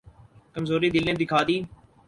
[0.53, 1.57] کمزوری دل نے دکھا دی۔